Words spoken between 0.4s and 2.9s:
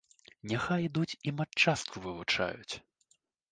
Няхай ідуць і матчастку вывучаюць.